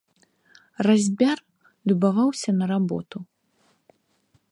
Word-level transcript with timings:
Разьбяр 0.87 1.39
любаваўся 1.91 2.49
на 2.61 2.65
работу. 2.73 3.17